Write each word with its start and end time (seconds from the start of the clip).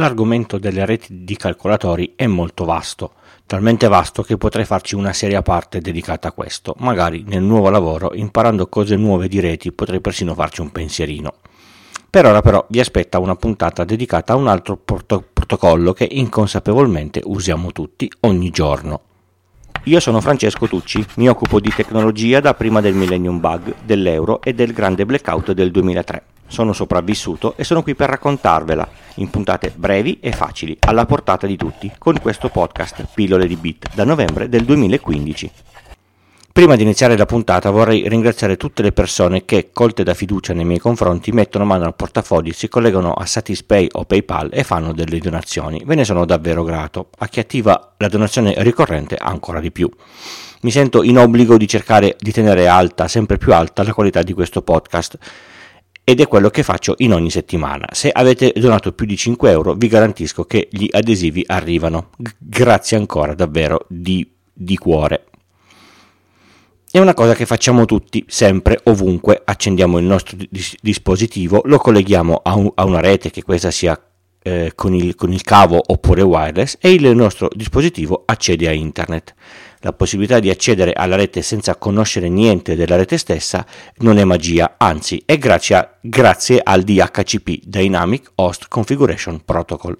L'argomento 0.00 0.56
delle 0.56 0.86
reti 0.86 1.24
di 1.24 1.36
calcolatori 1.36 2.14
è 2.16 2.26
molto 2.26 2.64
vasto, 2.64 3.12
talmente 3.44 3.86
vasto 3.86 4.22
che 4.22 4.38
potrei 4.38 4.64
farci 4.64 4.94
una 4.94 5.12
serie 5.12 5.36
a 5.36 5.42
parte 5.42 5.82
dedicata 5.82 6.28
a 6.28 6.32
questo. 6.32 6.74
Magari 6.78 7.22
nel 7.26 7.42
nuovo 7.42 7.68
lavoro, 7.68 8.14
imparando 8.14 8.66
cose 8.68 8.96
nuove 8.96 9.28
di 9.28 9.40
reti, 9.40 9.72
potrei 9.72 10.00
persino 10.00 10.32
farci 10.32 10.62
un 10.62 10.72
pensierino. 10.72 11.34
Per 12.08 12.24
ora 12.24 12.40
però 12.40 12.64
vi 12.70 12.80
aspetta 12.80 13.18
una 13.18 13.36
puntata 13.36 13.84
dedicata 13.84 14.32
a 14.32 14.36
un 14.36 14.48
altro 14.48 14.78
porto- 14.78 15.22
protocollo 15.34 15.92
che 15.92 16.08
inconsapevolmente 16.10 17.20
usiamo 17.24 17.70
tutti 17.70 18.10
ogni 18.20 18.48
giorno. 18.48 19.02
Io 19.84 20.00
sono 20.00 20.22
Francesco 20.22 20.66
Tucci, 20.66 21.04
mi 21.16 21.28
occupo 21.28 21.60
di 21.60 21.70
tecnologia 21.76 22.40
da 22.40 22.54
prima 22.54 22.80
del 22.80 22.94
Millennium 22.94 23.38
Bug, 23.38 23.74
dell'euro 23.84 24.40
e 24.40 24.54
del 24.54 24.72
grande 24.72 25.04
blackout 25.04 25.52
del 25.52 25.70
2003 25.70 26.22
sono 26.50 26.72
sopravvissuto 26.72 27.54
e 27.56 27.64
sono 27.64 27.82
qui 27.82 27.94
per 27.94 28.10
raccontarvela 28.10 28.86
in 29.14 29.30
puntate 29.30 29.72
brevi 29.74 30.18
e 30.20 30.32
facili, 30.32 30.76
alla 30.80 31.06
portata 31.06 31.46
di 31.46 31.56
tutti, 31.56 31.90
con 31.96 32.18
questo 32.20 32.48
podcast 32.48 33.06
Pillole 33.14 33.46
di 33.46 33.56
Bit 33.56 33.94
da 33.94 34.04
novembre 34.04 34.48
del 34.48 34.64
2015. 34.64 35.50
Prima 36.52 36.74
di 36.74 36.82
iniziare 36.82 37.16
la 37.16 37.26
puntata 37.26 37.70
vorrei 37.70 38.08
ringraziare 38.08 38.56
tutte 38.56 38.82
le 38.82 38.90
persone 38.90 39.44
che, 39.44 39.70
colte 39.72 40.02
da 40.02 40.14
fiducia 40.14 40.52
nei 40.52 40.64
miei 40.64 40.80
confronti, 40.80 41.30
mettono 41.30 41.64
mano 41.64 41.84
al 41.84 41.94
portafoglio, 41.94 42.52
si 42.52 42.68
collegano 42.68 43.12
a 43.12 43.24
Satispay 43.24 43.86
o 43.92 44.04
PayPal 44.04 44.50
e 44.52 44.64
fanno 44.64 44.92
delle 44.92 45.20
donazioni. 45.20 45.80
Ve 45.86 45.94
ne 45.94 46.04
sono 46.04 46.24
davvero 46.24 46.64
grato. 46.64 47.10
A 47.18 47.28
chi 47.28 47.38
attiva 47.38 47.94
la 47.96 48.08
donazione 48.08 48.54
ricorrente 48.58 49.14
ancora 49.14 49.60
di 49.60 49.70
più. 49.70 49.88
Mi 50.62 50.72
sento 50.72 51.04
in 51.04 51.18
obbligo 51.18 51.56
di 51.56 51.68
cercare 51.68 52.16
di 52.18 52.32
tenere 52.32 52.66
alta, 52.66 53.06
sempre 53.06 53.38
più 53.38 53.54
alta, 53.54 53.84
la 53.84 53.94
qualità 53.94 54.22
di 54.22 54.32
questo 54.32 54.60
podcast 54.60 55.18
ed 56.10 56.20
è 56.20 56.26
quello 56.26 56.50
che 56.50 56.64
faccio 56.64 56.96
in 56.98 57.12
ogni 57.12 57.30
settimana. 57.30 57.86
Se 57.92 58.10
avete 58.10 58.52
donato 58.56 58.90
più 58.90 59.06
di 59.06 59.16
5 59.16 59.48
euro 59.48 59.74
vi 59.74 59.86
garantisco 59.86 60.44
che 60.44 60.66
gli 60.68 60.88
adesivi 60.90 61.44
arrivano. 61.46 62.10
Grazie 62.36 62.96
ancora 62.96 63.32
davvero 63.34 63.86
di, 63.86 64.28
di 64.52 64.76
cuore. 64.76 65.26
È 66.90 66.98
una 66.98 67.14
cosa 67.14 67.34
che 67.34 67.46
facciamo 67.46 67.84
tutti, 67.84 68.24
sempre, 68.26 68.80
ovunque, 68.84 69.40
accendiamo 69.44 69.98
il 69.98 70.04
nostro 70.04 70.36
dis- 70.50 70.74
dispositivo, 70.80 71.62
lo 71.66 71.78
colleghiamo 71.78 72.40
a, 72.42 72.56
un, 72.56 72.72
a, 72.74 72.84
una 72.84 72.98
rete, 72.98 73.30
che 73.30 73.44
questa 73.44 73.70
sia 73.70 73.96
eh, 74.42 74.72
con, 74.74 74.92
il, 74.92 75.14
con 75.14 75.32
il 75.32 75.42
cavo 75.42 75.80
oppure 75.86 76.22
wireless, 76.22 76.76
e 76.80 76.90
il 76.90 77.14
nostro 77.14 77.48
dispositivo 77.54 78.24
accede 78.26 78.66
a 78.66 78.72
internet 78.72 79.34
la 79.80 79.92
possibilità 79.92 80.40
di 80.40 80.50
accedere 80.50 80.92
alla 80.92 81.16
rete 81.16 81.42
senza 81.42 81.76
conoscere 81.76 82.28
niente 82.28 82.76
della 82.76 82.96
rete 82.96 83.16
stessa 83.18 83.66
non 83.98 84.18
è 84.18 84.24
magia, 84.24 84.74
anzi 84.76 85.22
è 85.24 85.38
grazie, 85.38 85.96
grazie 86.00 86.60
al 86.62 86.82
DHCP 86.82 87.64
Dynamic 87.64 88.32
Host 88.36 88.66
Configuration 88.68 89.42
Protocol. 89.44 89.98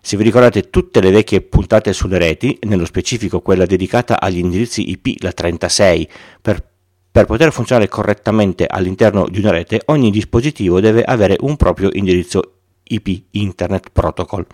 Se 0.00 0.16
vi 0.16 0.24
ricordate 0.24 0.68
tutte 0.70 1.00
le 1.00 1.10
vecchie 1.10 1.40
puntate 1.40 1.92
sulle 1.92 2.18
reti, 2.18 2.58
nello 2.62 2.84
specifico 2.84 3.40
quella 3.40 3.66
dedicata 3.66 4.20
agli 4.20 4.38
indirizzi 4.38 4.90
IP, 4.90 5.22
la 5.22 5.32
36, 5.32 6.08
per 6.40 6.70
per 7.12 7.26
poter 7.26 7.52
funzionare 7.52 7.88
correttamente 7.88 8.66
all'interno 8.66 9.28
di 9.28 9.38
una 9.38 9.50
rete, 9.50 9.82
ogni 9.86 10.10
dispositivo 10.10 10.80
deve 10.80 11.02
avere 11.02 11.36
un 11.40 11.56
proprio 11.56 11.90
indirizzo 11.92 12.54
IP, 12.84 13.24
Internet 13.32 13.90
Protocol. 13.92 14.46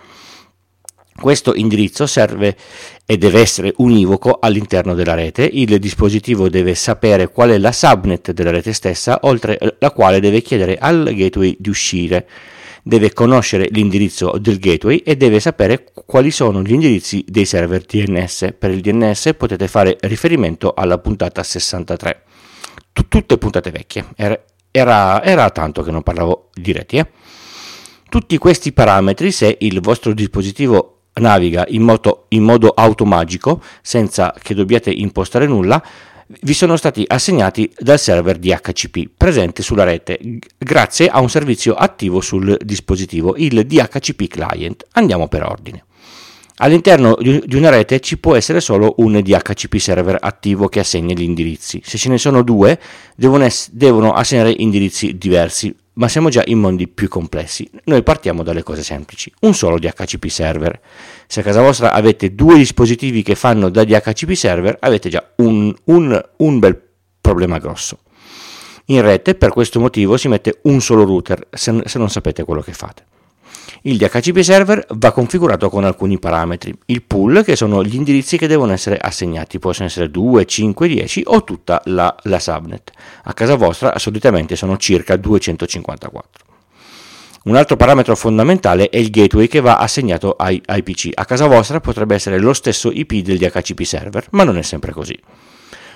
Questo 1.21 1.53
indirizzo 1.55 2.07
serve 2.07 2.57
e 3.05 3.19
deve 3.19 3.41
essere 3.41 3.75
univoco 3.79 4.39
all'interno 4.41 4.95
della 4.95 5.15
rete. 5.15 5.43
Il 5.53 5.79
dispositivo 5.81 6.49
deve 6.49 6.77
sapere 6.77 7.29
qual 7.29 7.51
è 7.51 7.59
la 7.59 7.73
subnet 7.73 8.31
della 8.31 8.53
rete 8.53 8.73
stessa, 8.73 9.19
oltre 9.23 9.59
la 9.81 9.91
quale 9.91 10.21
deve 10.21 10.43
chiedere 10.43 10.77
al 10.79 11.13
gateway 11.13 11.57
di 11.59 11.71
uscire. 11.71 12.29
Deve 12.85 13.13
conoscere 13.13 13.67
l'indirizzo 13.71 14.39
del 14.39 14.61
gateway 14.61 14.99
e 14.99 15.17
deve 15.17 15.41
sapere 15.41 15.87
quali 16.07 16.31
sono 16.31 16.63
gli 16.63 16.73
indirizzi 16.73 17.25
dei 17.27 17.45
server 17.45 17.83
DNS. 17.83 18.55
Per 18.57 18.71
il 18.71 18.81
DNS 18.81 19.35
potete 19.37 19.67
fare 19.67 19.97
riferimento 20.03 20.73
alla 20.73 20.99
puntata 20.99 21.43
63. 21.43 22.23
Tutte 23.09 23.39
puntate 23.39 23.73
vecchie. 23.73 24.07
Era, 24.15 25.23
era, 25.25 25.51
tanto 25.51 25.83
che 25.83 25.91
non 25.91 26.05
parlavo 26.05 26.51
di 26.55 26.73
reti. 26.73 26.99
Eh? 26.99 27.09
Tutti 28.09 28.39
questi 28.39 28.73
parametri, 28.73 29.33
se 29.33 29.57
il 29.61 29.81
vostro 29.81 30.15
dispositivo 30.15 30.97
naviga 31.19 31.65
in 31.69 31.83
modo, 31.83 32.27
in 32.29 32.43
modo 32.43 32.71
automagico 32.71 33.62
senza 33.83 34.34
che 34.41 34.55
dobbiate 34.55 34.91
impostare 34.91 35.47
nulla 35.47 35.83
vi 36.41 36.53
sono 36.53 36.77
stati 36.77 37.05
assegnati 37.06 37.73
dal 37.79 37.99
server 37.99 38.37
DHCP 38.37 39.11
presente 39.17 39.62
sulla 39.62 39.84
rete 39.84 40.19
grazie 40.59 41.09
a 41.09 41.21
un 41.21 41.31
servizio 41.31 41.75
attivo 41.75 42.21
sul 42.21 42.59
dispositivo, 42.62 43.34
il 43.37 43.65
DHCP 43.65 44.27
client. 44.27 44.84
Andiamo 44.93 45.27
per 45.28 45.45
ordine. 45.45 45.84
All'interno 46.61 47.17
di 47.21 47.55
una 47.55 47.71
rete 47.71 48.01
ci 48.01 48.19
può 48.19 48.34
essere 48.34 48.61
solo 48.61 48.95
un 48.99 49.21
DHCP 49.23 49.77
server 49.77 50.19
attivo 50.21 50.69
che 50.69 50.81
assegna 50.81 51.15
gli 51.15 51.23
indirizzi. 51.23 51.81
Se 51.84 51.97
ce 51.97 52.09
ne 52.09 52.19
sono 52.19 52.43
due, 52.43 52.78
devono, 53.15 53.45
ess- 53.45 53.71
devono 53.71 54.12
assegnare 54.12 54.53
indirizzi 54.59 55.17
diversi 55.17 55.75
ma 55.98 56.09
siamo 56.09 56.28
già 56.28 56.42
in 56.47 56.59
mondi 56.59 56.88
più 56.88 57.09
complessi. 57.09 57.69
Noi 57.84 58.03
partiamo 58.03 58.42
dalle 58.42 58.62
cose 58.62 58.82
semplici. 58.82 59.32
Un 59.41 59.54
solo 59.54 59.78
DHCP 59.78 60.26
server. 60.26 60.81
Se 61.26 61.41
a 61.41 61.42
casa 61.42 61.60
vostra 61.60 61.92
avete 61.92 62.34
due 62.34 62.56
dispositivi 62.56 63.22
che 63.22 63.34
fanno 63.34 63.69
da 63.69 63.84
DHCP 63.84 64.32
server, 64.32 64.76
avete 64.81 65.09
già 65.09 65.32
un, 65.36 65.75
un, 65.84 66.28
un 66.36 66.59
bel 66.59 66.81
problema 67.20 67.59
grosso. 67.59 67.98
In 68.86 69.03
rete, 69.03 69.34
per 69.34 69.50
questo 69.50 69.81
motivo, 69.81 70.16
si 70.16 70.28
mette 70.28 70.60
un 70.62 70.81
solo 70.81 71.04
router, 71.04 71.48
se, 71.50 71.82
se 71.84 71.98
non 71.98 72.09
sapete 72.09 72.44
quello 72.44 72.62
che 72.62 72.72
fate. 72.72 73.04
Il 73.83 73.97
DHCP 73.97 74.41
server 74.41 74.84
va 74.91 75.12
configurato 75.12 75.69
con 75.69 75.84
alcuni 75.84 76.19
parametri. 76.19 76.77
Il 76.87 77.03
pool, 77.03 77.44
che 77.44 77.55
sono 77.55 77.84
gli 77.84 77.94
indirizzi 77.94 78.37
che 78.37 78.49
devono 78.49 78.72
essere 78.72 78.97
assegnati, 78.97 79.59
possono 79.59 79.87
essere 79.87 80.11
2, 80.11 80.44
5, 80.44 80.89
10 80.89 81.22
o 81.27 81.44
tutta 81.44 81.81
la, 81.84 82.15
la 82.25 82.39
subnet. 82.41 82.91
A 83.25 83.33
casa 83.34 83.55
vostra 83.55 83.97
solitamente 83.99 84.56
sono 84.56 84.77
circa 84.77 85.16
254. 85.16 86.47
Un 87.44 87.56
altro 87.56 87.77
parametro 87.77 88.16
fondamentale 88.16 88.89
è 88.91 88.99
il 88.99 89.11
gateway 89.11 89.47
che 89.47 89.61
va 89.61 89.78
assegnato 89.78 90.34
ai, 90.37 90.60
ai, 90.66 90.83
PC. 90.83 91.10
A 91.15 91.25
casa 91.25 91.47
vostra 91.47 91.81
potrebbe 91.81 92.15
essere 92.15 92.39
lo 92.39 92.53
stesso 92.53 92.91
IP 92.91 93.15
del 93.22 93.39
DHCP 93.39 93.83
server, 93.83 94.27
ma 94.33 94.45
non 94.45 94.59
è 94.59 94.62
sempre 94.62 94.93
così. 94.93 95.19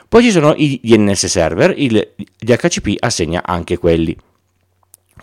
Poi 0.09 0.23
ci 0.23 0.31
sono 0.31 0.55
i 0.57 0.81
DNS 0.83 1.27
server, 1.27 1.75
il 1.77 2.13
DHCP 2.39 2.97
assegna 3.01 3.43
anche 3.45 3.77
quelli. 3.77 4.17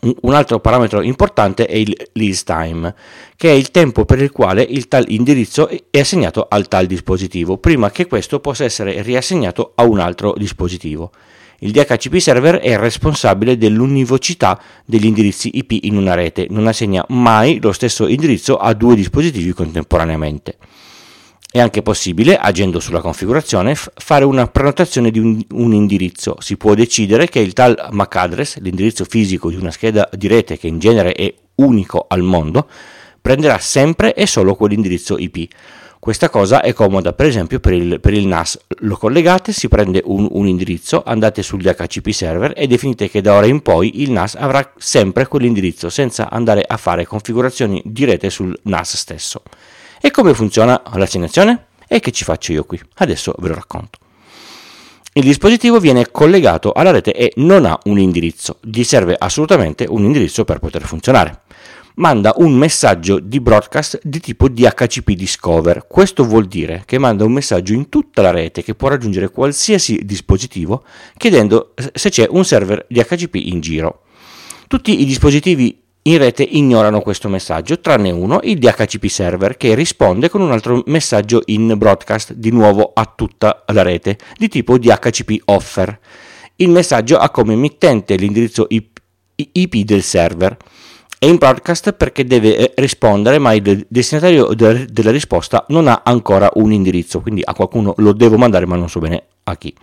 Un 0.01 0.33
altro 0.33 0.59
parametro 0.59 1.01
importante 1.01 1.65
è 1.65 1.75
il 1.75 1.93
lease 2.13 2.43
time, 2.45 2.95
che 3.35 3.49
è 3.49 3.53
il 3.53 3.69
tempo 3.71 4.05
per 4.05 4.21
il 4.21 4.31
quale 4.31 4.61
il 4.61 4.87
tal 4.87 5.03
indirizzo 5.09 5.67
è 5.67 5.99
assegnato 5.99 6.47
al 6.49 6.69
tal 6.69 6.85
dispositivo, 6.85 7.57
prima 7.57 7.91
che 7.91 8.07
questo 8.07 8.39
possa 8.39 8.63
essere 8.63 9.01
riassegnato 9.01 9.73
a 9.75 9.83
un 9.83 9.99
altro 9.99 10.33
dispositivo. 10.37 11.11
Il 11.59 11.71
DHCP 11.71 12.15
server 12.17 12.59
è 12.59 12.77
responsabile 12.77 13.57
dell'univocità 13.57 14.61
degli 14.85 15.05
indirizzi 15.05 15.49
IP 15.57 15.71
in 15.83 15.97
una 15.97 16.13
rete, 16.13 16.47
non 16.49 16.67
assegna 16.67 17.03
mai 17.09 17.59
lo 17.61 17.73
stesso 17.73 18.07
indirizzo 18.07 18.55
a 18.55 18.73
due 18.73 18.95
dispositivi 18.95 19.51
contemporaneamente. 19.51 20.55
È 21.51 21.59
anche 21.59 21.81
possibile, 21.81 22.37
agendo 22.37 22.79
sulla 22.79 23.01
configurazione, 23.01 23.73
f- 23.73 23.89
fare 23.95 24.23
una 24.23 24.45
prenotazione 24.45 25.09
di 25.09 25.17
un, 25.17 25.43
un, 25.53 25.73
indirizzo. 25.73 26.35
Si 26.39 26.57
può 26.57 26.75
decidere 26.75 27.27
che 27.27 27.39
il 27.39 27.53
tal 27.53 27.87
MAC 27.89 28.15
address, 28.17 28.59
l'indirizzo 28.59 29.03
fisico 29.03 29.49
di 29.49 29.55
una 29.55 29.71
scheda 29.71 30.07
di 30.13 30.27
rete 30.27 30.59
che 30.59 30.67
in 30.67 30.77
genere 30.77 31.13
è 31.13 31.33
unico 31.55 32.05
al 32.07 32.21
mondo, 32.21 32.69
prenderà 33.19 33.57
sempre 33.57 34.13
e 34.13 34.27
solo 34.27 34.53
quell'indirizzo 34.53 35.17
IP. 35.17 35.51
Questa 35.97 36.29
cosa 36.29 36.61
è 36.61 36.71
comoda 36.71 37.13
per 37.13 37.25
esempio 37.25 37.59
per 37.59 37.73
il, 37.73 37.99
per 37.99 38.13
il 38.13 38.27
NAS. 38.27 38.59
Lo 38.81 38.95
collegate, 38.95 39.51
si 39.51 39.67
prende 39.67 40.03
un, 40.05 40.27
un 40.29 40.45
indirizzo, 40.45 41.01
andate 41.03 41.41
sugli 41.41 41.67
HCP 41.67 42.09
server 42.11 42.53
e 42.55 42.67
definite 42.67 43.09
che 43.09 43.21
da 43.21 43.33
ora 43.33 43.47
in 43.47 43.61
poi 43.61 44.03
il 44.03 44.11
NAS 44.11 44.35
avrà 44.35 44.71
sempre 44.77 45.25
quell'indirizzo 45.25 45.89
senza 45.89 46.29
andare 46.29 46.63
a 46.65 46.77
fare 46.77 47.07
configurazioni 47.07 47.81
di 47.83 48.05
rete 48.05 48.29
sul 48.29 48.55
NAS 48.65 48.97
stesso. 48.97 49.41
E 50.01 50.11
come 50.11 50.33
funziona 50.33 50.81
l'assegnazione? 50.93 51.67
E 51.87 51.99
che 51.99 52.11
ci 52.11 52.23
faccio 52.23 52.53
io 52.53 52.63
qui? 52.63 52.79
Adesso 52.95 53.33
ve 53.39 53.49
lo 53.49 53.55
racconto. 53.55 53.97
Il 55.13 55.23
dispositivo 55.23 55.79
viene 55.79 56.11
collegato 56.11 56.71
alla 56.71 56.91
rete 56.91 57.13
e 57.13 57.33
non 57.37 57.65
ha 57.65 57.77
un 57.85 57.99
indirizzo, 57.99 58.59
gli 58.61 58.83
serve 58.83 59.15
assolutamente 59.17 59.85
un 59.89 60.03
indirizzo 60.03 60.45
per 60.45 60.59
poter 60.59 60.83
funzionare. 60.83 61.41
Manda 61.95 62.31
un 62.37 62.53
messaggio 62.53 63.19
di 63.19 63.41
broadcast 63.41 63.99
di 64.03 64.21
tipo 64.21 64.47
DHCP 64.47 65.11
Discover. 65.11 65.85
Questo 65.87 66.23
vuol 66.23 66.45
dire 66.45 66.83
che 66.85 66.97
manda 66.97 67.25
un 67.25 67.33
messaggio 67.33 67.73
in 67.73 67.89
tutta 67.89 68.21
la 68.21 68.31
rete 68.31 68.63
che 68.63 68.75
può 68.75 68.87
raggiungere 68.87 69.31
qualsiasi 69.31 70.05
dispositivo 70.05 70.85
chiedendo 71.17 71.73
se 71.91 72.09
c'è 72.09 72.25
un 72.29 72.45
server 72.45 72.85
DHCP 72.87 73.35
in 73.35 73.59
giro. 73.59 74.03
Tutti 74.67 75.01
i 75.01 75.05
dispositivi 75.05 75.81
in 76.03 76.17
rete 76.17 76.43
ignorano 76.43 77.01
questo 77.01 77.27
messaggio, 77.27 77.79
tranne 77.81 78.09
uno, 78.09 78.39
il 78.43 78.57
DHCP 78.57 79.05
server, 79.07 79.57
che 79.57 79.75
risponde 79.75 80.29
con 80.29 80.41
un 80.41 80.51
altro 80.51 80.81
messaggio 80.85 81.41
in 81.45 81.77
broadcast, 81.77 82.33
di 82.33 82.51
nuovo 82.51 82.91
a 82.93 83.11
tutta 83.13 83.63
la 83.67 83.81
rete, 83.81 84.17
di 84.37 84.47
tipo 84.47 84.77
DHCP 84.77 85.41
offer. 85.45 85.99
Il 86.55 86.69
messaggio 86.69 87.17
ha 87.17 87.29
come 87.29 87.53
emittente 87.53 88.15
l'indirizzo 88.15 88.65
IP, 88.69 89.75
del 89.83 90.01
server. 90.01 90.57
è 91.19 91.25
in 91.25 91.35
broadcast 91.35 91.91
perché 91.91 92.25
deve 92.25 92.55
eh, 92.55 92.73
rispondere, 92.77 93.37
ma 93.37 93.53
il 93.53 93.85
destinatario 93.89 94.53
della 94.53 95.11
risposta 95.11 95.65
non 95.69 95.87
ha 95.87 96.01
ancora 96.03 96.49
un 96.55 96.71
indirizzo, 96.71 97.19
quindi 97.19 97.41
a 97.43 97.53
qualcuno 97.53 97.93
lo 97.97 98.13
devo 98.13 98.37
mandare, 98.37 98.65
ma 98.65 98.77
non 98.77 98.89
so 98.89 98.99
bene 98.99 99.23
a 99.43 99.57
chi. 99.57 99.75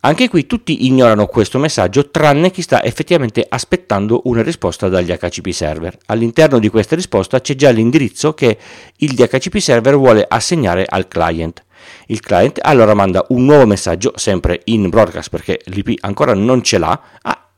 Anche 0.00 0.28
qui 0.28 0.46
tutti 0.46 0.86
ignorano 0.86 1.26
questo 1.26 1.58
messaggio 1.58 2.08
tranne 2.10 2.52
chi 2.52 2.62
sta 2.62 2.84
effettivamente 2.84 3.44
aspettando 3.48 4.20
una 4.26 4.42
risposta 4.42 4.88
dagli 4.88 5.12
HCP 5.12 5.50
server. 5.50 5.98
All'interno 6.06 6.60
di 6.60 6.68
questa 6.68 6.94
risposta 6.94 7.40
c'è 7.40 7.56
già 7.56 7.70
l'indirizzo 7.70 8.32
che 8.32 8.58
il 8.98 9.14
DHCP 9.14 9.56
server 9.56 9.96
vuole 9.96 10.24
assegnare 10.26 10.84
al 10.88 11.08
client. 11.08 11.64
Il 12.06 12.20
client 12.20 12.60
allora 12.62 12.94
manda 12.94 13.26
un 13.30 13.44
nuovo 13.44 13.66
messaggio 13.66 14.12
sempre 14.14 14.60
in 14.66 14.88
broadcast 14.88 15.30
perché 15.30 15.60
l'IP 15.64 15.98
ancora 16.02 16.32
non 16.32 16.62
ce 16.62 16.78
l'ha, 16.78 17.00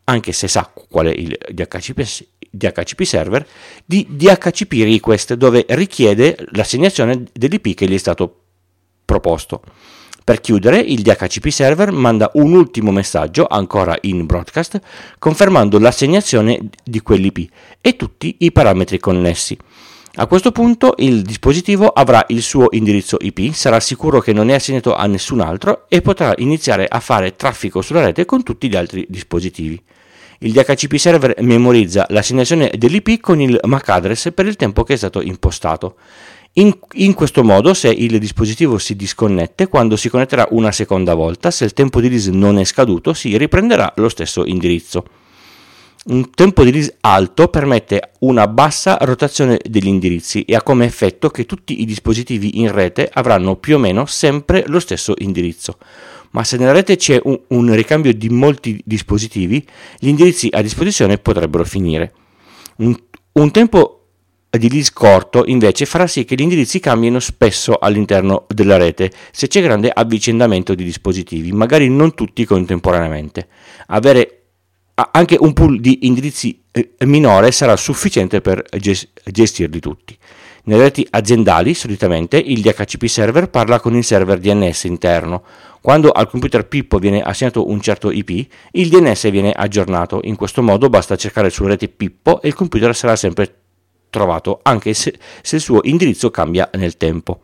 anche 0.05 0.33
se 0.33 0.49
sa 0.49 0.73
qual 0.73 1.09
è 1.09 1.11
il 1.11 1.37
DHCP 1.51 2.27
DHCP 2.53 3.03
server 3.03 3.47
di 3.85 4.07
DHCP 4.09 4.73
request 4.83 5.35
dove 5.35 5.67
richiede 5.69 6.37
l'assegnazione 6.53 7.25
dell'IP 7.33 7.75
che 7.75 7.87
gli 7.87 7.95
è 7.95 7.99
stato 7.99 8.41
proposto. 9.05 9.61
Per 10.31 10.41
chiudere, 10.41 10.79
il 10.79 11.03
DHCP 11.03 11.49
server 11.49 11.91
manda 11.91 12.31
un 12.35 12.55
ultimo 12.55 12.93
messaggio, 12.93 13.49
ancora 13.49 13.99
in 14.03 14.27
broadcast, 14.27 14.79
confermando 15.19 15.81
l'assegnazione 15.81 16.69
di 16.85 17.01
quell'IP 17.01 17.51
e 17.81 17.97
tutti 17.97 18.37
i 18.39 18.53
parametri 18.53 19.01
connessi. 19.01 19.59
A 20.15 20.27
questo 20.27 20.53
punto 20.53 20.95
il 20.99 21.23
dispositivo 21.23 21.89
avrà 21.89 22.25
il 22.29 22.43
suo 22.43 22.69
indirizzo 22.71 23.17
IP, 23.21 23.53
sarà 23.53 23.81
sicuro 23.81 24.21
che 24.21 24.33
non 24.33 24.51
è 24.51 24.55
assegnato 24.55 24.95
a 24.95 25.05
nessun 25.07 25.41
altro 25.41 25.87
e 25.89 26.01
potrà 26.01 26.33
iniziare 26.37 26.87
a 26.87 27.01
fare 27.01 27.35
traffico 27.35 27.83
sulla 27.83 28.05
rete 28.05 28.25
con 28.25 28.45
tutti 28.45 28.69
gli 28.69 28.77
altri 28.77 29.05
dispositivi. 29.09 29.83
Il 30.43 30.53
DHCP 30.53 30.95
server 30.95 31.35
memorizza 31.41 32.07
l'assegnazione 32.09 32.71
dell'IP 32.79 33.21
con 33.21 33.41
il 33.41 33.59
MAC 33.65 33.89
address 33.89 34.33
per 34.33 34.47
il 34.47 34.55
tempo 34.55 34.85
che 34.85 34.95
è 34.95 34.97
stato 34.97 35.21
impostato. 35.21 35.97
In, 36.55 36.77
in, 36.95 37.15
questo 37.15 37.45
modo, 37.45 37.75
se 37.75 37.89
il 37.89 38.19
dispositivo 38.19 38.77
si 38.79 38.97
disconnette, 38.97 39.69
quando 39.69 39.97
si 39.97 40.09
connetterà 40.09 40.49
una 40.51 40.73
seconda 40.73 41.15
volta, 41.15 41.51
se 41.51 41.65
il 41.65 41.73
tempo 41.73 42.01
di 42.01 42.09
release 42.09 42.31
non 42.31 42.59
è 42.59 42.65
scaduto, 42.65 43.15
si 43.15 43.37
riprenderà 43.37 43.93
lo 43.97 44.09
stesso 44.09 44.45
indirizzo. 44.45 45.05
Un 46.07 46.31
tempo 46.31 46.65
di 46.65 46.71
release 46.71 46.97
alto 47.01 47.49
permette 47.49 48.13
una 48.21 48.49
bassa 48.49 48.99
rotazione 49.01 49.61
degli 49.63 49.87
indirizzi 49.87 50.43
e 50.43 50.57
ha 50.57 50.63
come 50.63 50.87
effetto 50.87 51.29
che 51.29 51.47
tutti 51.47 51.83
i 51.83 51.85
dispositivi 51.85 52.59
in 52.61 52.73
rete 52.73 53.09
avranno 53.13 53.57
più 53.57 53.77
o 53.77 53.79
meno 53.79 54.07
sempre 54.07 54.65
lo 54.67 54.81
stesso 54.81 55.15
indirizzo 55.19 55.77
ma 56.31 56.45
se 56.45 56.57
nella 56.57 56.73
rete 56.73 56.97
c'è 56.97 57.21
un, 57.25 57.39
un 57.49 57.75
ricambio 57.75 58.13
di 58.15 58.29
molti 58.29 58.81
dispositivi, 58.85 59.67
gli 59.99 60.09
indirizzi 60.09 60.49
a 60.51 60.63
disposizione 60.63 61.19
potrebbero 61.19 61.65
finire. 61.65 62.13
Un, 62.77 62.97
un 63.33 63.51
tempo 63.51 64.00
di 64.59 64.69
release 64.69 64.91
corto 64.93 65.45
invece 65.47 65.87
farà 65.87 66.07
sì 66.07 66.25
che 66.25 66.35
gli 66.35 66.41
indirizzi 66.41 66.81
cambino 66.81 67.21
spesso 67.21 67.79
all'interno 67.79 68.47
della 68.49 68.77
rete 68.77 69.11
se 69.31 69.47
c'è 69.47 69.63
grande 69.63 69.91
avvicendamento 69.93 70.75
di 70.75 70.85
dispositivi, 70.85 71.53
magari 71.53 71.89
non 71.89 72.15
tutti 72.15 72.45
contemporaneamente. 72.45 73.47
Avere 73.87 74.41
anche 75.13 75.37
un 75.39 75.53
pool 75.53 75.81
di 75.81 76.07
indirizzi 76.07 76.63
eh, 76.73 76.91
minore 77.07 77.53
sarà 77.53 77.77
sufficiente 77.77 78.41
per 78.41 78.65
gestirli 79.25 79.81
tutti. 79.81 80.17
Nelle 80.65 80.83
reti 80.83 81.07
aziendali, 81.09 81.73
solitamente, 81.73 82.37
il 82.37 82.61
DHCP 82.61 83.07
server 83.07 83.49
parla 83.49 83.81
con 83.81 83.97
il 83.97 84.05
server 84.05 84.39
DNS 84.39 84.85
interno. 84.85 85.43
Quando 85.81 86.11
al 86.11 86.29
computer 86.29 86.67
Pippo 86.67 86.99
viene 86.99 87.23
assegnato 87.23 87.71
un 87.71 87.81
certo 87.81 88.11
IP, 88.11 88.47
il 88.73 88.89
DNS 88.89 89.31
viene 89.31 89.53
aggiornato. 89.53 90.21
In 90.25 90.37
questo 90.37 90.63
modo 90.63 90.91
basta 90.91 91.17
cercare 91.17 91.49
sulla 91.49 91.71
rete 91.71 91.89
Pippo 91.89 92.43
e 92.43 92.49
il 92.49 92.55
computer 92.55 92.95
sarà 92.95 93.17
sempre 93.17 93.60
trovato, 94.11 94.61
anche 94.63 94.93
se, 94.95 95.15
se 95.41 95.57
il 95.57 95.63
suo 95.63 95.81
indirizzo 95.85 96.31
cambia 96.31 96.69
nel 96.75 96.97
tempo. 96.97 97.43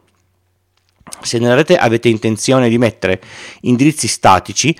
Se 1.22 1.38
nella 1.38 1.54
rete 1.54 1.76
avete 1.76 2.08
intenzione 2.08 2.68
di 2.68 2.78
mettere 2.78 3.20
indirizzi 3.62 4.08
statici, 4.08 4.76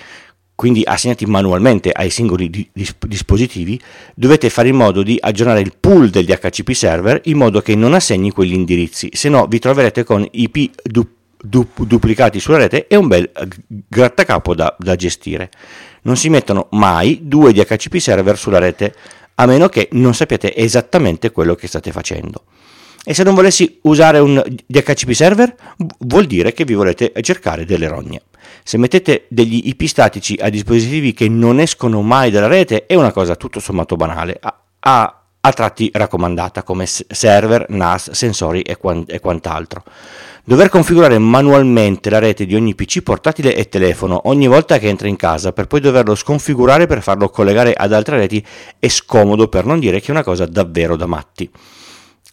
quindi 0.56 0.82
assegnati 0.84 1.26
manualmente 1.26 1.92
ai 1.92 2.08
singoli 2.08 2.48
di, 2.48 2.68
dispositivi, 2.72 3.78
dovete 4.14 4.48
fare 4.48 4.68
in 4.68 4.76
modo 4.76 5.02
di 5.02 5.18
aggiornare 5.20 5.60
il 5.60 5.74
pool 5.78 6.08
del 6.08 6.24
DHCP 6.24 6.72
server 6.72 7.20
in 7.24 7.36
modo 7.36 7.60
che 7.60 7.76
non 7.76 7.92
assegni 7.92 8.30
quegli 8.30 8.54
indirizzi, 8.54 9.10
se 9.12 9.28
no 9.28 9.46
vi 9.46 9.58
troverete 9.58 10.02
con 10.02 10.26
IP 10.30 10.70
du, 10.82 11.06
du, 11.38 11.68
duplicati 11.76 12.40
sulla 12.40 12.56
rete 12.56 12.86
e 12.86 12.96
un 12.96 13.06
bel 13.06 13.30
grattacapo 13.66 14.54
da, 14.54 14.74
da 14.78 14.96
gestire. 14.96 15.50
Non 16.02 16.16
si 16.16 16.30
mettono 16.30 16.68
mai 16.70 17.20
due 17.22 17.52
DHCP 17.52 17.96
server 17.96 18.38
sulla 18.38 18.58
rete, 18.58 18.94
a 19.36 19.46
meno 19.46 19.68
che 19.68 19.88
non 19.92 20.14
sappiate 20.14 20.54
esattamente 20.54 21.30
quello 21.30 21.54
che 21.54 21.66
state 21.66 21.92
facendo. 21.92 22.44
E 23.04 23.14
se 23.14 23.22
non 23.22 23.34
volessi 23.34 23.78
usare 23.82 24.18
un 24.18 24.42
DHCP 24.66 25.12
server, 25.12 25.54
vuol 26.00 26.26
dire 26.26 26.52
che 26.52 26.64
vi 26.64 26.74
volete 26.74 27.12
cercare 27.20 27.64
delle 27.64 27.86
rogne. 27.86 28.22
Se 28.64 28.78
mettete 28.78 29.26
degli 29.28 29.68
IP 29.68 29.84
statici 29.84 30.36
a 30.40 30.48
dispositivi 30.48 31.12
che 31.12 31.28
non 31.28 31.60
escono 31.60 32.02
mai 32.02 32.30
dalla 32.30 32.48
rete 32.48 32.86
è 32.86 32.94
una 32.94 33.12
cosa 33.12 33.36
tutto 33.36 33.60
sommato 33.60 33.94
banale, 33.94 34.36
a, 34.40 34.60
a, 34.80 35.25
a 35.46 35.52
tratti 35.52 35.90
raccomandata 35.92 36.62
come 36.62 36.86
server, 36.86 37.66
NAS, 37.68 38.10
sensori 38.10 38.62
e, 38.62 38.76
quant, 38.76 39.18
quant'altro. 39.20 39.82
Dover 40.44 40.68
configurare 40.68 41.18
manualmente 41.18 42.08
la 42.08 42.20
rete 42.20 42.46
di 42.46 42.54
ogni 42.54 42.76
PC 42.76 43.02
portatile 43.02 43.56
e 43.56 43.68
telefono 43.68 44.20
ogni 44.26 44.46
volta 44.46 44.78
che 44.78 44.86
entra 44.86 45.08
in 45.08 45.16
casa 45.16 45.52
per 45.52 45.66
poi 45.66 45.80
doverlo 45.80 46.14
sconfigurare 46.14 46.86
per 46.86 47.02
farlo 47.02 47.28
collegare 47.30 47.72
ad 47.72 47.92
altre 47.92 48.16
reti 48.16 48.46
è 48.78 48.86
scomodo 48.86 49.48
per 49.48 49.64
non 49.64 49.80
dire 49.80 49.98
che 49.98 50.06
è 50.06 50.10
una 50.12 50.22
cosa 50.22 50.46
davvero 50.46 50.94
da 50.94 51.06
matti. 51.06 51.50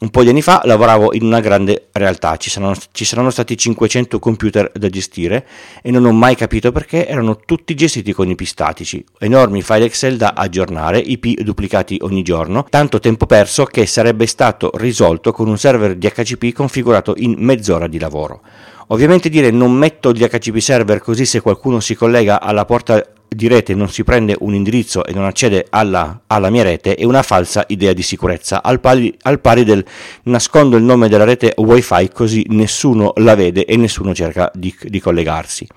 Un 0.03 0.09
po' 0.09 0.21
di 0.21 0.27
anni 0.27 0.41
fa 0.41 0.61
lavoravo 0.65 1.13
in 1.13 1.23
una 1.23 1.39
grande 1.39 1.87
realtà, 1.93 2.35
ci 2.35 2.49
saranno, 2.49 2.75
ci 2.91 3.05
saranno, 3.05 3.29
stati 3.29 3.55
500 3.55 4.19
computer 4.19 4.69
da 4.73 4.89
gestire 4.89 5.47
e 5.81 5.91
non 5.91 6.03
ho 6.03 6.11
mai 6.11 6.35
capito 6.35 6.73
perché 6.73 7.07
erano 7.07 7.37
tutti 7.37 7.73
gestiti 7.73 8.11
con 8.11 8.29
IP 8.29 8.41
statici, 8.41 9.01
enormi 9.19 9.61
file 9.61 9.85
Excel 9.85 10.17
da 10.17 10.33
aggiornare, 10.35 10.99
IP 10.99 11.39
duplicati 11.39 11.99
ogni 12.01 12.21
giorno, 12.21 12.65
tanto 12.69 12.99
tempo 12.99 13.25
perso 13.25 13.63
che 13.63 13.85
sarebbe 13.85 14.25
stato 14.25 14.71
risolto 14.73 15.31
con 15.31 15.47
un 15.47 15.57
server 15.57 15.95
di 15.95 16.11
HCP 16.11 16.51
configurato 16.51 17.13
in 17.15 17.35
mezz'ora 17.37 17.87
di 17.87 17.97
lavoro. 17.97 18.41
Ovviamente 18.87 19.29
dire 19.29 19.51
non 19.51 19.71
metto 19.71 20.11
gli 20.11 20.27
HCP 20.27 20.57
server 20.57 20.99
così 20.99 21.25
se 21.25 21.39
qualcuno 21.39 21.79
si 21.79 21.95
collega 21.95 22.41
alla 22.41 22.65
porta 22.65 23.01
di 23.35 23.47
rete 23.47 23.73
non 23.73 23.89
si 23.89 24.03
prende 24.03 24.35
un 24.39 24.53
indirizzo 24.53 25.05
e 25.05 25.13
non 25.13 25.25
accede 25.25 25.67
alla, 25.69 26.21
alla 26.27 26.49
mia 26.49 26.63
rete 26.63 26.95
è 26.95 27.03
una 27.03 27.23
falsa 27.23 27.63
idea 27.67 27.93
di 27.93 28.01
sicurezza, 28.01 28.63
al 28.63 28.79
pari, 28.79 29.15
al 29.23 29.39
pari, 29.39 29.63
del 29.63 29.85
nascondo 30.23 30.77
il 30.77 30.83
nome 30.83 31.09
della 31.09 31.23
rete 31.23 31.53
wifi 31.57 32.09
così 32.13 32.45
nessuno 32.49 33.13
la 33.17 33.35
vede 33.35 33.65
e 33.65 33.75
nessuno 33.77 34.13
cerca 34.13 34.51
di, 34.53 34.75
di 34.81 34.99
collegarsi. 34.99 35.67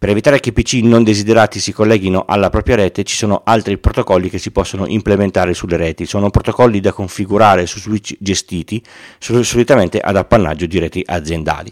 Per 0.00 0.08
evitare 0.08 0.40
che 0.40 0.52
PC 0.52 0.80
non 0.82 1.04
desiderati 1.04 1.60
si 1.60 1.72
colleghino 1.72 2.24
alla 2.26 2.48
propria 2.48 2.76
rete 2.76 3.04
ci 3.04 3.16
sono 3.16 3.42
altri 3.44 3.76
protocolli 3.76 4.30
che 4.30 4.38
si 4.38 4.50
possono 4.50 4.86
implementare 4.86 5.52
sulle 5.52 5.76
reti, 5.76 6.06
sono 6.06 6.30
protocolli 6.30 6.80
da 6.80 6.90
configurare 6.90 7.66
su 7.66 7.78
switch 7.80 8.16
gestiti 8.18 8.82
solitamente 9.18 10.00
ad 10.00 10.16
appannaggio 10.16 10.64
di 10.64 10.78
reti 10.78 11.02
aziendali. 11.04 11.70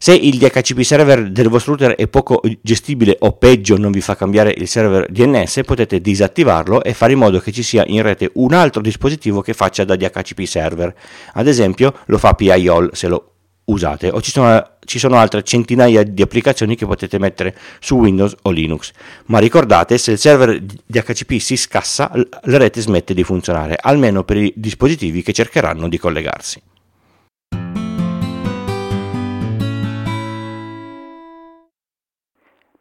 Se 0.00 0.14
il 0.14 0.38
DHCP 0.38 0.82
server 0.82 1.28
del 1.28 1.48
vostro 1.48 1.72
router 1.72 1.96
è 1.96 2.06
poco 2.06 2.40
gestibile 2.60 3.16
o 3.18 3.32
peggio 3.32 3.76
non 3.76 3.90
vi 3.90 4.00
fa 4.00 4.14
cambiare 4.14 4.54
il 4.56 4.68
server 4.68 5.10
DNS, 5.10 5.62
potete 5.66 6.00
disattivarlo 6.00 6.84
e 6.84 6.94
fare 6.94 7.14
in 7.14 7.18
modo 7.18 7.40
che 7.40 7.50
ci 7.50 7.64
sia 7.64 7.82
in 7.84 8.02
rete 8.02 8.30
un 8.34 8.54
altro 8.54 8.80
dispositivo 8.80 9.40
che 9.40 9.54
faccia 9.54 9.82
da 9.82 9.96
DHCP 9.96 10.44
server. 10.44 10.94
Ad 11.32 11.48
esempio 11.48 11.92
lo 12.06 12.16
fa 12.16 12.34
PIOL 12.34 12.90
se 12.92 13.08
lo 13.08 13.32
usate 13.64 14.08
o 14.10 14.20
ci 14.20 14.30
sono, 14.30 14.76
ci 14.84 15.00
sono, 15.00 15.16
altre 15.16 15.42
centinaia 15.42 16.04
di 16.04 16.22
applicazioni 16.22 16.76
che 16.76 16.86
potete 16.86 17.18
mettere 17.18 17.56
su 17.80 17.96
Windows 17.96 18.36
o 18.42 18.50
Linux. 18.50 18.92
Ma 19.26 19.40
ricordate, 19.40 19.98
se 19.98 20.12
il 20.12 20.18
server 20.18 20.60
DHCP 20.60 21.38
si 21.38 21.56
scassa, 21.56 22.08
la 22.14 22.58
rete 22.58 22.80
smette 22.80 23.14
di 23.14 23.24
funzionare, 23.24 23.76
almeno 23.80 24.22
per 24.22 24.36
i 24.36 24.52
dispositivi 24.54 25.22
che 25.22 25.32
cercheranno 25.32 25.88
di 25.88 25.98
collegarsi. 25.98 26.62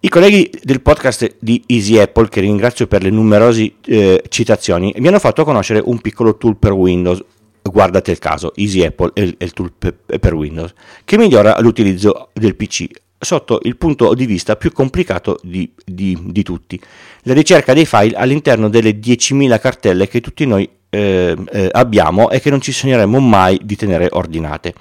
I 0.00 0.08
colleghi 0.10 0.48
del 0.62 0.80
podcast 0.80 1.38
di 1.40 1.60
Easy 1.66 1.98
Apple, 1.98 2.28
che 2.28 2.40
ringrazio 2.40 2.86
per 2.86 3.02
le 3.02 3.10
numerose 3.10 3.72
eh, 3.84 4.22
citazioni, 4.28 4.94
mi 4.98 5.08
hanno 5.08 5.18
fatto 5.18 5.42
conoscere 5.42 5.82
un 5.84 6.00
piccolo 6.00 6.36
tool 6.36 6.56
per 6.56 6.70
Windows. 6.70 7.20
Guardate 7.62 8.12
il 8.12 8.20
caso, 8.20 8.52
Easy 8.54 8.84
Apple 8.84 9.10
è 9.12 9.22
il 9.22 9.52
tool 9.52 9.72
per 9.72 10.34
Windows, 10.34 10.72
che 11.04 11.18
migliora 11.18 11.58
l'utilizzo 11.58 12.28
del 12.32 12.54
PC 12.54 12.86
sotto 13.18 13.58
il 13.64 13.76
punto 13.76 14.14
di 14.14 14.24
vista 14.24 14.54
più 14.54 14.70
complicato 14.70 15.40
di, 15.42 15.68
di, 15.84 16.16
di 16.26 16.42
tutti, 16.44 16.80
la 17.22 17.34
ricerca 17.34 17.74
dei 17.74 17.84
file 17.84 18.16
all'interno 18.16 18.68
delle 18.68 19.00
10.000 19.00 19.58
cartelle 19.58 20.06
che 20.06 20.20
tutti 20.20 20.46
noi 20.46 20.68
eh, 20.90 21.36
eh, 21.50 21.68
abbiamo 21.72 22.30
e 22.30 22.40
che 22.40 22.50
non 22.50 22.60
ci 22.60 22.70
sogneremmo 22.70 23.18
mai 23.18 23.58
di 23.64 23.74
tenere 23.74 24.06
ordinate. 24.12 24.74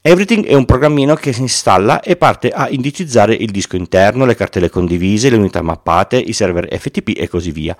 Everything 0.00 0.46
è 0.46 0.54
un 0.54 0.64
programmino 0.64 1.14
che 1.16 1.32
si 1.32 1.40
installa 1.40 2.00
e 2.00 2.16
parte 2.16 2.50
a 2.50 2.68
indicizzare 2.68 3.34
il 3.34 3.50
disco 3.50 3.74
interno, 3.76 4.24
le 4.24 4.36
cartelle 4.36 4.70
condivise, 4.70 5.28
le 5.28 5.36
unità 5.36 5.60
mappate, 5.60 6.16
i 6.16 6.32
server 6.32 6.68
FTP 6.78 7.14
e 7.16 7.28
così 7.28 7.50
via. 7.50 7.76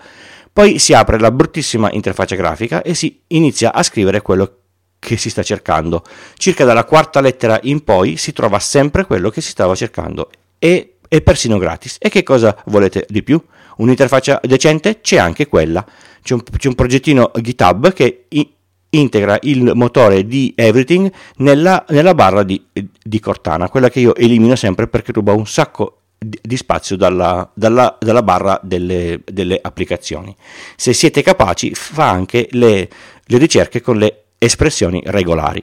Poi 0.53 0.81
si 0.81 0.93
apre 0.93 1.21
la 1.21 1.31
bruttissima 1.31 1.91
interfaccia 1.93 2.35
grafica 2.35 2.83
e 2.83 2.95
si 2.95 3.21
inizia 3.29 3.73
a 3.73 3.83
scrivere 3.85 4.21
quello 4.21 4.57
che 4.99 5.17
si 5.17 5.31
sta 5.31 5.45
cercando. 5.45 6.03
Circa 6.37 6.65
dalla 6.65 6.85
quarta 6.85 7.21
lettera 7.21 7.61
in 7.63 7.85
poi 7.85 8.17
si 8.17 8.33
trova 8.33 8.59
sempre 8.59 9.07
quello 9.07 9.31
che 9.31 9.41
si 9.41 9.51
stava 9.51 9.77
cercando 9.77 10.29
e 10.59 10.95
è 11.07 11.21
persino 11.23 11.57
gratis. 11.57 11.97
E 12.01 12.09
che 12.09 12.25
cosa 12.25 12.61
volete 12.67 13.07
di 13.09 13.23
più? 13.23 13.41
Un'interfaccia 13.77 14.41
decente? 14.43 15.01
C'è 15.01 15.19
anche 15.19 15.47
quella. 15.47 15.87
C'è 16.21 16.35
un, 16.35 16.43
c'è 16.43 16.67
un 16.69 16.75
progettino 16.75 17.31
GitHub 17.41 17.93
che 17.93 18.27
integra 18.91 19.39
il 19.43 19.73
motore 19.75 20.27
di 20.27 20.53
Everything 20.57 21.11
nella, 21.37 21.85
nella 21.89 22.15
barra 22.15 22.43
di, 22.43 22.63
di, 22.73 23.21
Cortana, 23.21 23.69
quella 23.69 23.91
che 23.91 24.01
io 24.01 24.15
elimino 24.15 24.57
sempre 24.57 24.89
perché 24.89 25.13
ruba 25.13 25.33
un 25.33 25.47
sacco 25.47 26.01
di, 26.19 26.57
spazio 26.57 26.97
dalla, 26.97 27.49
dalla, 27.55 27.97
dalla 28.01 28.23
barra 28.23 28.59
delle, 28.63 29.21
delle, 29.25 29.59
applicazioni. 29.61 30.35
Se 30.77 30.93
siete 30.93 31.23
capaci, 31.23 31.75
fa 31.75 32.09
anche 32.09 32.49
le, 32.53 32.89
le 33.25 33.39
ricerche 33.39 33.81
con 33.81 33.99
le 33.99 34.25
espressioni 34.39 35.03
regolari. 35.05 35.63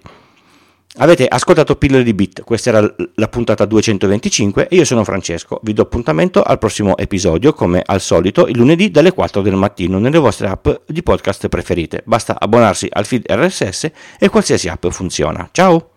Avete 0.98 1.28
ascoltato 1.28 1.75
Pillole 1.75 2.04
di 2.04 2.14
Bit, 2.14 2.44
questa 2.44 2.70
era 2.70 2.96
la 3.16 3.28
puntata 3.28 3.66
225 3.66 4.70
e 4.70 4.78
io 4.78 4.86
sono 4.86 5.04
Francesco. 5.04 5.60
Vi 5.62 5.74
do 5.74 5.82
appuntamento 5.82 6.42
al 6.42 6.58
prossimo 6.58 6.96
episodio, 6.96 7.52
come 7.52 7.84
al 7.86 8.00
solito, 8.00 8.48
il 8.48 8.56
lunedì 8.56 8.90
dalle 8.92 9.12
4 9.12 9.42
del 9.42 9.56
mattino 9.56 10.00
nelle 10.00 10.20
vostre 10.20 10.48
app 10.48 10.70
di 10.86 11.04
podcast 11.04 11.50
preferite. 11.50 12.02
Basta 12.06 12.38
abbonarsi 12.40 12.88
al 12.90 13.06
feed 13.06 13.25
RSS 13.30 13.92
e 14.18 14.30
qualsiasi 14.30 14.70
app 14.70 14.88
funziona. 14.88 15.50
Ciao! 15.52 15.90